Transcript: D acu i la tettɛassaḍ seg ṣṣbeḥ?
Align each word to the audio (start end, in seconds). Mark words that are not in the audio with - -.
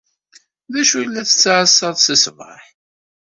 D 0.73 0.75
acu 0.81 0.97
i 0.99 1.05
la 1.07 1.23
tettɛassaḍ 1.29 1.95
seg 1.99 2.15
ṣṣbeḥ? 2.23 2.61